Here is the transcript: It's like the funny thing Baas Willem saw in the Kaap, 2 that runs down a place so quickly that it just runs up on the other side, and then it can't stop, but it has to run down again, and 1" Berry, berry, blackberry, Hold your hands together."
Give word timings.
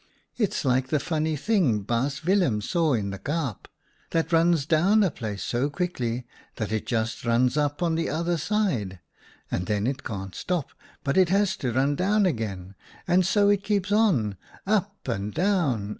It's 0.35 0.65
like 0.65 0.87
the 0.87 0.99
funny 0.99 1.35
thing 1.35 1.81
Baas 1.81 2.23
Willem 2.25 2.59
saw 2.61 2.93
in 2.95 3.11
the 3.11 3.19
Kaap, 3.19 3.65
2 4.09 4.17
that 4.17 4.31
runs 4.33 4.65
down 4.65 5.03
a 5.03 5.11
place 5.11 5.43
so 5.43 5.69
quickly 5.69 6.25
that 6.55 6.71
it 6.71 6.87
just 6.87 7.23
runs 7.23 7.55
up 7.55 7.83
on 7.83 7.93
the 7.93 8.09
other 8.09 8.35
side, 8.39 8.99
and 9.51 9.67
then 9.67 9.85
it 9.85 10.03
can't 10.03 10.33
stop, 10.33 10.71
but 11.03 11.17
it 11.17 11.29
has 11.29 11.55
to 11.57 11.71
run 11.71 11.95
down 11.95 12.25
again, 12.25 12.73
and 13.07 13.23
1" 13.23 13.45
Berry, 13.45 13.57
berry, 13.57 13.79
blackberry, 13.79 13.95
Hold 13.95 14.35
your 14.41 14.73
hands 14.75 15.35
together." 15.35 15.89